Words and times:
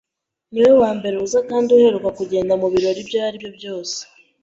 Niwe 0.51 0.71
wambere 0.81 1.15
uza 1.25 1.39
kandi 1.49 1.67
uheruka 1.77 2.09
kugenda 2.17 2.53
mubirori 2.61 2.99
ibyo 3.03 3.17
aribyo 3.27 3.49
byose. 3.57 3.97